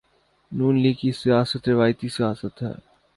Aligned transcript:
ن 0.51 0.75
لیگ 0.75 0.95
کی 0.95 1.11
سیاست 1.11 1.69
روایتی 1.69 2.09
سیاست 2.09 2.63
ہے۔ 2.63 2.73